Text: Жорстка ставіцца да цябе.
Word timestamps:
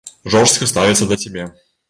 Жорстка 0.35 0.69
ставіцца 0.71 1.09
да 1.13 1.21
цябе. 1.27 1.47